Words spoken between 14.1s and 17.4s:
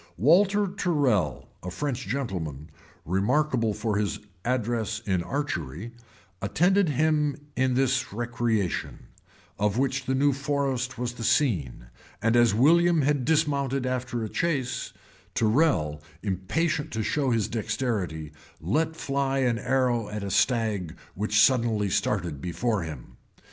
a chase, Tyrrel, impatient to show